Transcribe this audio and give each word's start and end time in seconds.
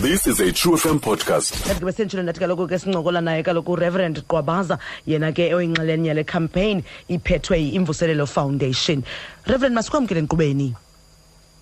This 0.00 0.26
is 0.26 0.40
a 0.40 0.50
True 0.52 0.76
FM 0.76 0.98
podcast. 1.00 1.52
kanti 1.66 1.80
ke 1.80 1.84
besentshilo 1.84 2.22
ndathi 2.22 2.40
kaloku 2.40 2.66
ke 2.68 2.78
sincokola 2.78 3.20
naye 3.20 3.42
kaloku 3.42 3.72
ureverend 3.72 4.22
qwabaza 4.26 4.78
yena 5.06 5.32
ke 5.32 5.54
oyinxalenye 5.54 6.08
yale 6.08 6.24
campaign 6.24 6.82
iphethwe 7.08 7.58
yi-imvuselelo 7.60 8.26
foundation. 8.26 9.02
Reverend 9.46 9.74
masikwamkele 9.74 10.22
nkqubeni 10.22 10.74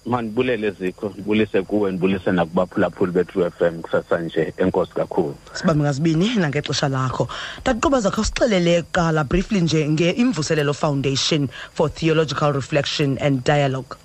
mandibulele 0.07 0.71
zikho 0.71 1.09
ndibulise 1.09 1.63
kuwe 1.63 1.93
ndibulise 1.93 2.33
nakubaphulaphuli 2.33 3.13
be-true 3.13 3.47
f 3.47 3.63
m 3.63 3.83
kusasa 3.83 4.19
nje 4.21 4.55
enkosi 4.57 4.93
kakhulu. 4.93 5.35
Sibambe 5.53 5.83
ngazibini 5.85 6.37
nangexesha 6.37 6.89
lakho. 6.89 7.29
Gqwabaza 7.65 8.11
kho 8.11 8.25
sixelele 8.25 8.83
kuqala 8.83 9.25
briefly 9.25 9.61
nje 9.61 9.89
nge-imvuselelo 9.89 10.75
foundation 10.75 11.49
for 11.75 11.89
theological 11.91 12.53
reflection 12.53 13.19
and 13.21 13.45
dialogue. 13.45 13.97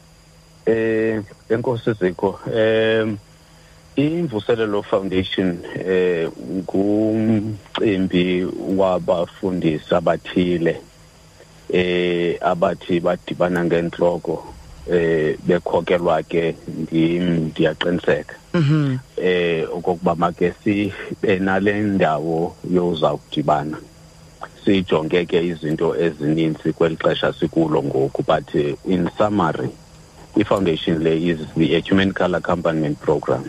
Eh 0.66 1.22
enkosi 1.50 1.94
zikho 1.94 2.40
em 2.54 3.18
imvuselelo 3.96 4.82
foundation 4.84 5.60
eh 5.86 6.30
ngumcimbi 6.58 8.48
wabafundisi 8.78 9.96
abathile 9.96 10.82
eh 11.70 12.38
abathi 12.42 13.00
badibana 13.00 13.66
ngenhloko 13.66 14.54
eh 14.92 15.38
bekhokelwa 15.46 16.24
ke 16.24 16.56
ndim 16.68 17.24
ndiyaqiniseka. 17.54 18.36
Mhm. 18.54 18.98
Eh 19.18 19.66
okokuba 19.74 20.16
make 20.16 20.54
sibe 20.64 21.40
nale 21.40 21.74
ndawo 21.82 22.56
yozawudibana 22.72 23.78
sijonge 24.66 25.26
ke 25.26 25.48
izinto 25.48 25.96
ezininzi 25.96 26.74
kweli 26.74 26.96
xesha 26.96 27.34
sikulo 27.34 27.84
ngoku 27.84 28.24
but 28.24 28.56
eh, 28.56 28.76
in 28.86 29.10
summary 29.18 29.70
i-foundation 30.36 31.04
le 31.04 31.14
is 31.18 31.38
the 31.56 31.76
ecumenical 31.76 32.36
accompaniment 32.36 33.00
program. 33.00 33.44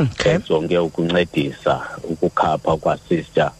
Okay 0.00 0.34
ejonge 0.34 0.78
ukuncedisa 0.78 1.86
ukukhapha 2.04 2.76
kwasister 2.76 3.50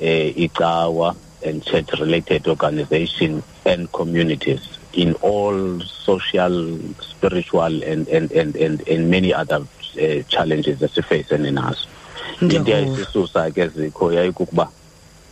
eh 0.00 0.38
icawa 0.38 1.14
and 1.46 1.62
church 1.64 1.90
related 2.00 2.48
organization 2.48 3.42
and 3.64 3.88
communities 3.92 4.60
in 4.92 5.14
all 5.22 5.80
social 6.06 6.78
spiritual 7.00 7.82
and 7.84 8.08
and 8.08 8.32
and 8.32 8.56
and, 8.56 8.88
and 8.88 9.10
many 9.10 9.32
other 9.34 9.60
uh, 9.60 10.22
challenges 10.28 10.82
esifacene 10.82 11.50
nazo 11.50 11.86
into 12.40 12.58
Ndiyavuya. 12.58 12.76
yayisisusa 12.78 13.50
ke 13.50 13.68
zikho 13.68 14.12
yayikukuba 14.12 14.68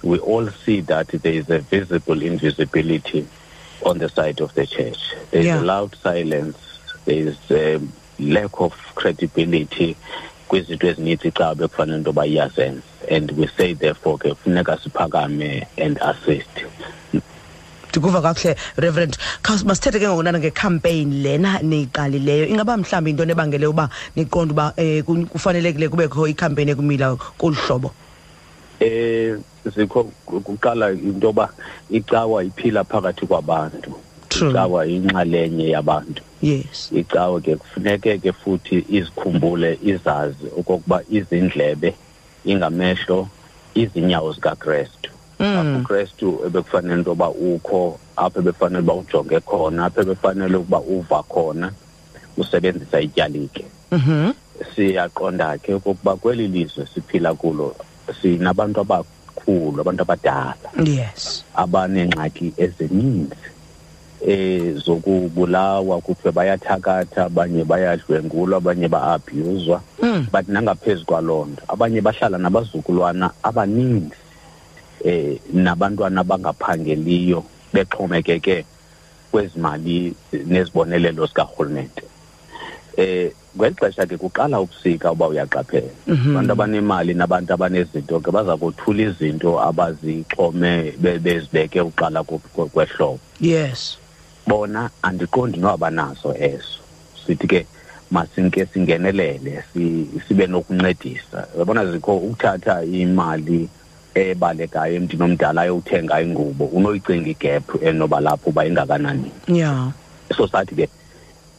we 0.04 0.18
all 0.18 0.50
see 0.64 0.80
that 0.82 1.06
there 1.22 1.34
is 1.38 1.50
a 1.50 1.58
visible 1.58 2.22
invisibility 2.22 3.24
on 3.84 3.98
the 3.98 4.08
side 4.08 4.40
of 4.42 4.52
the 4.54 4.66
church 4.66 4.98
there 5.30 5.40
is 5.40 5.46
Yeah. 5.46 5.60
a 5.60 5.64
loud 5.64 5.96
silence 6.02 6.56
there 7.04 7.28
is 7.28 7.36
a 7.50 7.80
lack 8.18 8.60
of 8.60 8.72
credibility 8.94 9.96
kwizinto 10.52 10.86
ezininzi 10.86 11.32
xa 11.32 11.54
bekufanele 11.56 11.96
into 11.96 12.10
yoba 12.10 12.26
iyazenza 12.26 12.82
and 13.08 13.30
we 13.32 13.46
say 13.56 13.72
therefore 13.72 14.18
ke 14.18 14.36
funeka 14.36 14.76
siphakame 14.76 15.66
and 15.78 15.96
assist. 16.02 16.52
Ndikuva 17.88 18.20
kakuhle 18.20 18.56
reverend. 18.76 19.16
Khawus 19.42 19.64
masithethe 19.64 19.98
ke 19.98 20.06
ngoku 20.06 20.22
nana 20.22 20.38
ngecampaign 20.38 21.22
lena 21.22 21.58
niyiqalileyo. 21.62 22.46
Ingaba 22.52 22.76
mhlawumbi 22.76 23.10
into 23.10 23.24
nebangele 23.24 23.66
uba 23.66 23.88
niqonde 24.16 24.52
uba 24.52 24.74
um 24.76 25.26
kufanelekile 25.26 25.88
kubekho 25.88 26.28
icampaign 26.28 26.68
ekumila 26.68 27.16
kolu 27.38 27.56
hlobo? 27.56 27.90
Eh 28.80 29.36
zikho 29.64 30.12
kuqala 30.26 30.92
into 30.92 31.28
yoba 31.28 31.48
icawa 31.90 32.44
iphila 32.44 32.84
phakathi 32.84 33.26
kwabantu. 33.26 33.80
True. 33.82 34.11
Icawa 34.36 34.86
inxalenye 34.86 35.68
yabantu. 35.70 36.22
Yes. 36.42 36.90
Icawa 36.92 37.40
ke 37.40 37.56
kufuneke 37.56 38.18
ke 38.18 38.32
futhi 38.32 38.84
izikhumbule 38.88 39.78
izazi 39.82 40.46
okokuba 40.58 41.02
izindlebe 41.10 41.94
ingamehlo 42.44 43.28
izinyawo 43.74 44.32
zikaKristu. 44.32 45.10
Mm. 45.40 45.58
apho 45.58 45.78
uKristu 45.78 46.40
ebekufanele 46.46 46.94
into 46.94 47.10
yoba 47.10 47.28
ukho 47.30 47.98
apho 48.16 48.38
ebefanele 48.40 48.82
uba 48.82 48.94
ujonge 48.94 49.40
khona 49.40 49.84
apho 49.84 50.00
ebefanele 50.00 50.56
ukuba 50.56 50.80
uva 50.80 51.22
khona 51.22 51.72
usebenzisa 52.36 53.00
ityalike. 53.00 53.64
Mhm 53.90 54.32
siyaqonda 54.74 55.58
ke 55.58 55.74
okokuba 55.74 56.16
kweli 56.16 56.48
lizwe 56.48 56.86
siphila 56.86 57.34
kulo 57.34 57.74
sinabantu 58.22 58.80
abakhulu 58.80 59.80
abantu 59.80 60.02
abadala. 60.02 60.68
Yes. 60.84 61.44
Abaneengxaki 61.54 62.52
ezininzi. 62.56 63.51
Eh 64.26 64.74
zokubulawa 64.76 66.00
kuthiwe 66.00 66.32
bayathakatha 66.32 67.24
abanye 67.24 67.64
bayadlwengulwa 67.64 68.56
abanye 68.58 68.88
ba-abhuzwa 68.88 69.80
Mm. 70.02 70.26
but 70.32 70.48
nangaphezu 70.48 71.04
kwaloo 71.04 71.44
nto 71.46 71.62
abanye 71.68 72.00
bahlala 72.00 72.38
nabazukulwana 72.38 73.30
abaninzi 73.42 74.16
eh 75.04 75.38
nabantwana 75.52 76.20
abangaphangeliyo 76.20 77.44
bexhomekeke 77.72 78.64
kwezi 79.32 79.58
mali 79.58 80.14
nezibonelelo 80.46 81.26
zikarhulumente. 81.26 82.02
Eh 82.96 83.32
ngeli 83.56 83.74
xesha 83.74 84.06
ke 84.06 84.16
kuqala 84.16 84.60
ubusika 84.60 85.12
uba 85.12 85.28
uyaqaphela. 85.28 85.88
Mhm. 86.06 86.30
abantu 86.36 86.52
abanemali 86.52 87.14
nabantu 87.14 87.52
abanezinto 87.54 88.20
ke 88.20 88.30
baza 88.30 88.56
kothula 88.56 89.02
izinto 89.02 89.56
abazixhome 89.60 90.92
be- 91.00 91.18
bezibeke 91.18 91.80
uqala 91.80 92.22
kwehlobo. 92.24 93.18
Yes 93.40 93.96
bona 94.46 94.90
andiqondi 95.02 95.58
noba 95.60 95.90
nazo 95.90 96.34
ezo 96.34 96.82
sithi 97.26 97.46
ke 97.46 97.66
masinke 98.10 98.66
singenelele 98.72 99.64
si- 99.72 100.10
sibe 100.28 100.46
nokuncedisa. 100.46 101.48
Yabona 101.58 101.86
zikho 101.92 102.16
ukuthatha 102.16 102.84
imali 102.84 103.68
ebalekayo 104.14 104.94
emntwini 104.96 105.24
omdala 105.24 105.62
ayothenga 105.62 106.20
ingubo 106.20 106.64
unoyicinga 106.66 107.30
igephu 107.30 107.78
enoba 107.84 108.20
lapho 108.20 108.50
uba 108.50 108.66
ingakanani? 108.66 109.30
Yeah 109.48 109.92
so 110.36 110.46
sathi 110.46 110.74
ke 110.74 110.88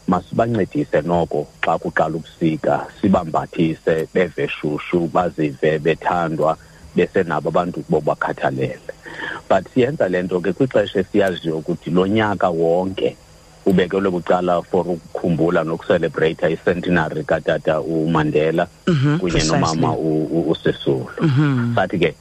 masibancedise 0.07 1.01
noko 1.05 1.47
xa 1.61 1.77
kuqala 1.77 2.15
ubusika 2.17 2.87
sibambathise 3.01 4.07
beve 4.13 4.47
shushu 4.47 5.07
bazive 5.13 5.79
bethandwa 5.79 6.57
besenabo 6.95 7.49
abantu 7.49 7.83
bobakhathalele 7.89 8.79
but 9.49 9.67
siyenza 9.73 10.09
le 10.09 10.21
nto 10.23 10.39
ke 10.41 10.53
kwixesha 10.53 10.99
esiyaziyo 10.99 11.57
ukuthi 11.57 11.89
lo 11.91 12.07
nyaka 12.07 12.49
wonke 12.49 13.15
ubekelwe 13.65 14.11
bucala 14.11 14.61
for 14.61 14.85
ukukhumbula 14.87 15.63
nokucelebrata 15.63 16.49
icentenary 16.49 17.23
katata 17.23 17.81
umandela 17.81 18.67
Mhm, 18.87 19.19
kunye 19.19 19.31
precisely. 19.31 19.59
nomama 19.61 19.93
u- 19.95 20.27
u- 20.31 20.49
usisulu. 20.51 21.07
Mhm. 21.21 21.75
Sathi 21.75 21.99
ke 21.99 22.15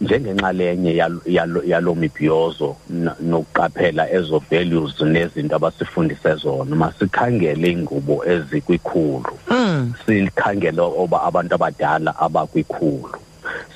njengenxalenye 0.00 0.96
yalo- 0.96 1.22
yalo 1.26 1.62
yalo 1.64 1.94
mibhiyozo 1.94 2.76
na- 2.88 3.16
nokuqaphela 3.20 4.10
ezo 4.12 4.42
values 4.50 5.00
nezinto 5.00 5.56
abasifundise 5.56 6.34
zona 6.34 6.76
masikhangele 6.76 7.70
ingubo 7.70 8.24
ezikwikhulu. 8.24 9.32
Mm. 9.50 9.94
Sikhangele 10.06 10.80
oba 10.80 11.22
abantu 11.22 11.54
abadala 11.54 12.14
abakwikhulu. 12.18 13.16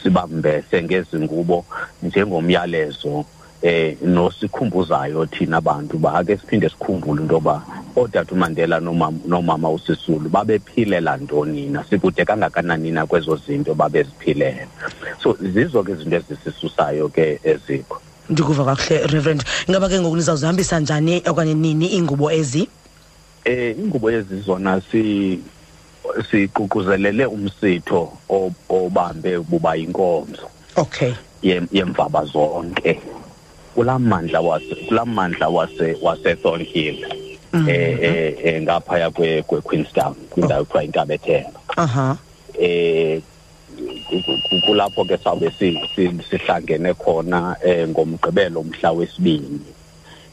Sibambese 0.02 0.82
ngezi 0.82 1.16
ngubo 1.16 1.64
njengomyalezo 2.02 3.24
eh 3.62 3.96
nosikhumbuzayo 4.02 5.26
thina 5.26 5.60
bantu 5.60 5.98
ba 5.98 6.14
ake 6.14 6.36
siphinde 6.36 6.68
sikhumbule 6.68 7.22
into 7.22 7.34
yoba 7.34 7.62
ootata 7.96 8.34
umandela 8.34 8.80
nomama 8.80 9.70
usisulu 9.70 10.28
babephilela 10.28 11.16
ntoni 11.16 11.66
na 11.66 11.84
sikude 11.84 12.24
kangakanani 12.24 12.90
na 12.90 13.06
kwezo 13.06 13.36
zinto 13.36 13.74
babeziphilela? 13.74 14.66
So 15.22 15.36
zizo 15.40 15.82
ke 15.82 15.92
izinto 15.92 16.16
ezisisusayo 16.16 17.08
ke 17.08 17.40
ezikho. 17.44 18.00
Ndikuva 18.28 18.64
kakuhle 18.64 19.06
reverend. 19.06 19.44
Ingaba 19.68 19.88
ke 19.88 20.00
ngoku 20.00 20.16
nizawuzihambisa 20.16 20.80
njani 20.80 21.22
okanye 21.26 21.54
nini 21.54 21.86
iingubo 21.86 22.30
ezi? 22.32 22.68
Eh 23.44 23.78
ingubo 23.78 24.10
ezizona 24.10 24.80
si 24.90 25.40
siququzelele 26.30 27.26
umsitho 27.26 28.12
obambe 28.68 29.38
buba 29.38 29.76
inkonzo 29.76 30.48
okay. 30.76 31.14
Yem- 31.42 31.68
yemvaba 31.72 32.24
zonke. 32.24 33.00
Kulaa 33.74 33.98
mandla 33.98 34.40
wase 34.40 34.74
kulaa 34.88 35.04
mandla 35.04 35.48
wase 35.48 35.96
wase 36.02 36.36
Thornhill 36.36 37.04
eh 37.68 37.98
eh 38.02 38.34
eh, 38.44 38.62
ngaphaya 38.62 39.10
kwe 39.10 39.42
kwe 39.42 39.60
Queenstown 39.60 40.14
kwindawo 40.30 40.64
kuthiwa 40.64 40.84
intabethemba 40.84 41.60
aha. 41.76 42.16
Eh 42.60 43.20
ku- 44.08 44.22
ku- 44.48 44.60
kulapho 44.66 45.04
ke 45.04 45.16
sawube 45.18 45.50
si- 45.58 45.78
si- 45.94 46.22
sihlangene 46.30 46.94
khona 46.94 47.56
eh 47.64 47.88
ngomgqibelo 47.88 48.60
umhla 48.60 48.92
wesibini 48.92 49.60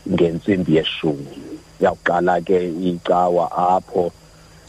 ngentsimbi 0.10 0.76
yeshumi. 0.76 1.28
Yaqala 1.82 2.42
ke 2.42 2.70
icawa 2.82 3.52
apho 3.52 4.12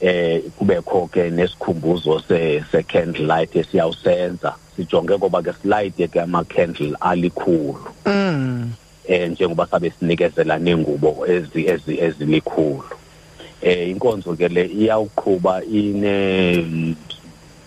eh 0.02 0.42
kubekho 0.58 1.06
ke 1.12 1.30
nesikhumbuzo 1.30 2.18
se 2.28 2.64
se 2.72 2.82
candle 2.82 3.26
light 3.26 3.54
esiyawusenza. 3.56 4.54
Sijonge 4.76 5.14
ngoba 5.18 5.42
ke 5.42 5.52
silayite 5.62 6.08
ke 6.10 6.20
ama 6.20 6.44
candle 6.44 6.96
alikhulu. 7.00 7.86
Mm. 8.06 8.72
Eh 9.08 9.30
njengoba 9.30 9.66
sabe 9.66 9.90
sinikezela 9.90 10.58
nengubo 10.58 11.26
ezi 11.26 11.66
ezi 11.66 11.98
ezilikhulu 12.00 12.82
eh 13.62 13.90
inkonzo 13.90 14.34
ke 14.34 14.48
le 14.48 14.66
iyawuqhuba 14.66 15.62
ine 15.64 16.16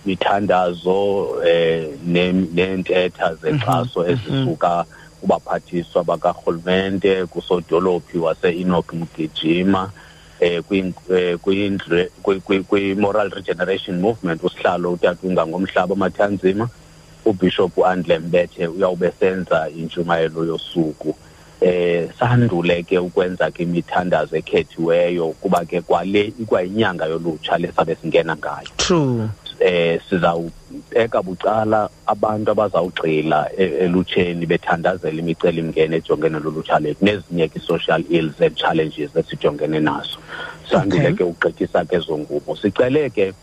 mithandazo 0.05 1.27
eh 1.45 1.87
ne- 2.05 2.47
neentetha 2.53 3.35
zexaso 3.35 4.07
ezisuka 4.07 4.85
kubaphathiswa 5.21 6.03
bakarhulumente 6.03 7.25
kusodolophi 7.25 8.17
wase-enoch 8.17 8.93
mgijima 8.93 9.91
eh, 10.39 10.63
kwi- 10.63 12.63
kwi-moral 12.63 13.29
regeneration 13.29 13.99
movement 13.99 14.43
usihlalo 14.43 14.91
utatunga 14.91 15.47
ngomhlaba 15.47 15.93
amathanzima 15.93 16.69
ubishop 17.25 17.77
uandle 17.77 18.19
mbethe 18.19 18.67
uyawube 18.67 19.11
senza 19.19 19.69
intshumayelo 19.69 20.45
yosuku. 20.45 21.15
Eh 21.61 22.09
sandule 22.19 22.83
ke 22.83 22.99
ukwenza 22.99 23.51
ke 23.51 23.63
imithandazo 23.63 24.35
ekhethiweyo 24.37 25.27
kuba 25.41 25.65
ke 25.65 25.81
kwale 25.81 26.33
ikwayinyanga 26.39 27.05
yolutsha 27.05 27.57
lesabe 27.57 27.95
singena 27.95 28.35
ngayo. 28.35 28.67
True. 28.77 29.27
Eh 29.59 29.99
sizawubeka 30.09 31.21
bucala 31.23 31.89
abantu 32.05 32.51
abazawugxila 32.51 33.49
e- 33.57 33.87
elutsheni 33.87 34.45
bethandazela 34.45 35.19
imicelimngeni 35.19 35.95
ejongene 35.95 36.39
lolutsha 36.39 36.79
lethu 36.79 37.05
nezinye 37.05 37.47
ke 37.47 37.59
i-social 37.59 38.03
ills 38.09 38.41
and 38.41 38.55
challenges 38.55 39.15
esijongene 39.15 39.79
nazo 39.79 40.19
sandule 40.65 41.07
Okay. 41.11 41.13
ke 41.13 41.23
ugqithisa 41.23 41.85
ke 41.85 41.95
ezo 41.97 42.17
ngubo. 42.17 42.55
Sicele 42.55 43.09
ke 43.13 43.33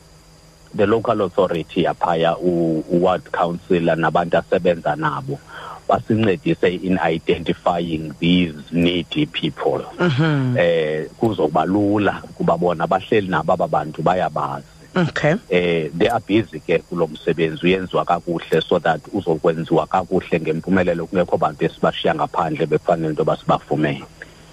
the 0.74 0.86
local 0.86 1.20
authority 1.22 1.82
yaphaya 1.84 2.36
u- 2.40 2.84
u-ward 2.90 3.22
councillor 3.32 3.96
nabantu 3.96 4.38
asebenza 4.38 4.96
nabo. 4.96 5.38
Basincedise 5.88 6.82
in 6.82 6.98
identifying 7.02 8.14
these 8.20 8.54
needy 8.72 9.26
people. 9.26 9.82
Mhm 9.98 10.56
eh 10.58 11.08
kuzoba 11.20 11.64
lula 11.66 12.22
kuba 12.36 12.56
bona 12.58 12.86
bahleli 12.86 13.28
nabo 13.28 13.52
aba 13.52 13.69
bantu 13.69 14.02
bayabazi. 14.02 14.64
Okay. 14.96 15.34
Eh 15.50 15.88
they 15.92 16.08
are 16.08 16.20
busy 16.20 16.60
ke 16.60 16.78
kulo 16.88 17.06
msebenzi 17.08 17.66
uyenziwa 17.66 18.04
kakuhle 18.04 18.60
so 18.62 18.78
that 18.78 19.00
uzokwenziwa 19.12 19.86
kakuhle 19.86 20.40
ngempumelelo 20.40 21.06
kungekho 21.06 21.36
bantu 21.38 21.64
esibashiya 21.64 22.14
ngaphandle 22.14 22.66
bekufanele 22.66 23.08
into 23.10 23.24
basibafumene 23.24 24.04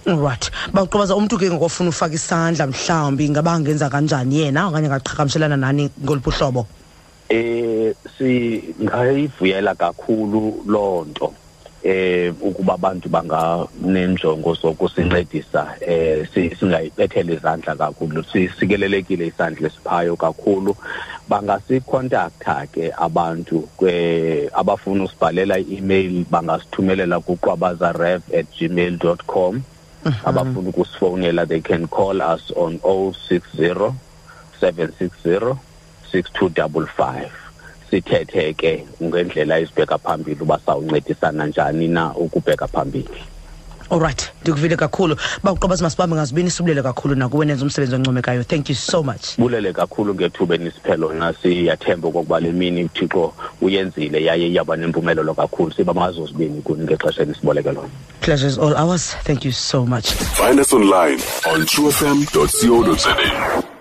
right. 0.06 0.52
Bawuqobaza 0.74 1.16
umuntu 1.16 1.38
ke 1.38 1.50
ngokufuna 1.52 1.90
ufaka 1.90 2.16
isandla 2.16 2.68
mhlawumbi 2.68 3.26
ingaba 3.26 3.52
angenza 3.54 3.90
kanjani 3.90 4.40
yena 4.40 4.68
okanye 4.68 4.88
angaqhagamshelana 4.88 5.58
nani 5.58 5.90
ngoluphi 6.04 6.30
uhlobo? 6.30 6.68
Eh 7.30 7.94
singayivuyela 8.18 9.76
kakhulu 9.76 10.64
lonto 10.66 11.34
eh 11.84 12.34
ukuba 12.42 12.74
abantu 12.74 13.10
banganenjongo 13.10 14.54
zokusincedisa 14.56 15.76
eh 15.82 16.28
si- 16.34 16.56
singayibethela 16.60 17.34
izandla 17.34 17.76
kakhulu 17.76 18.24
sikelelekile 18.60 19.28
isandla 19.28 19.68
esiphayo 19.68 20.16
kakhulu. 20.16 20.76
Bangasicontacta 21.30 22.66
ke 22.74 22.92
abantu 22.98 23.68
kwe 23.78 24.50
abafuna 24.54 25.04
usibhalela 25.04 25.60
i-email 25.60 26.26
bangasithumelela 26.26 27.20
kuqwabazarev@gmail.com 27.22 29.62
abafuna 30.26 30.70
ukusifowunela 30.70 31.46
they 31.46 31.62
can 31.62 31.88
call 31.88 32.22
us 32.22 32.52
on 32.56 32.80
060 32.80 33.94
760 34.62 35.56
6255 36.14 37.30
sithethe 37.90 38.54
ke 38.54 38.86
ngendlela 39.04 39.60
izibheka 39.60 39.98
phambili 39.98 40.42
uba 40.42 40.60
sawuncedisana 40.66 41.48
njani 41.48 41.88
na 41.88 42.16
ukubheka 42.16 42.68
phambili. 42.68 43.24
Alright 43.90 44.32
ndikuvile 44.42 44.76
kakhulu. 44.76 45.16
Bawuqobaza 45.44 45.84
masibambe 45.84 46.16
ngazibini 46.16 46.52
sibulele 46.52 46.82
kakhulu 46.82 47.16
nakuwe 47.16 47.46
nenza 47.46 47.64
umsebenzi 47.64 47.96
oncomekayo. 47.96 48.44
Thank 48.44 48.70
you 48.70 48.76
so 48.76 49.04
much. 49.04 49.38
Bulele 49.38 49.74
kakhulu 49.74 50.16
ngethuba 50.16 50.56
enisiphelo 50.56 51.14
na 51.14 51.34
siyathemba 51.34 52.08
okokuba 52.08 52.40
le 52.40 52.52
mini 52.52 52.84
uthixo 52.84 53.34
uyenzile 53.62 54.24
yaye 54.24 54.48
iyaba 54.48 54.76
nempumelelo 54.76 55.34
kakhulu. 55.34 55.74
Siba 55.74 55.94
mazozibini 55.94 56.62
kuni 56.62 56.84
ngexesha 56.84 57.24
enisiboleke 57.24 57.72
lona. 57.72 57.90
Pleasure 58.30 58.46
is 58.46 58.60
all 58.60 58.78
ours 58.78 59.16
thank 59.26 59.44
you 59.44 59.52
so 59.52 59.84
much 59.84 60.14
Find 60.38 60.60
us 60.60 60.72
online 60.72 61.18
on 61.50 61.66
truefm.co.za. 61.66 63.79